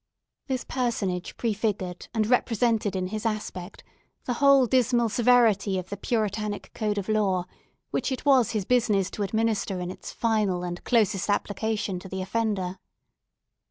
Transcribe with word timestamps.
This 0.47 0.63
personage 0.63 1.37
prefigured 1.37 2.07
and 2.11 2.25
represented 2.25 2.95
in 2.95 3.09
his 3.09 3.23
aspect 3.23 3.83
the 4.25 4.33
whole 4.41 4.65
dismal 4.65 5.09
severity 5.09 5.77
of 5.77 5.89
the 5.91 5.95
Puritanic 5.95 6.71
code 6.73 6.97
of 6.97 7.07
law, 7.07 7.45
which 7.91 8.11
it 8.11 8.25
was 8.25 8.49
his 8.53 8.65
business 8.65 9.11
to 9.11 9.21
administer 9.21 9.79
in 9.79 9.91
its 9.91 10.11
final 10.11 10.63
and 10.63 10.83
closest 10.85 11.29
application 11.29 11.99
to 11.99 12.09
the 12.09 12.19
offender. 12.23 12.79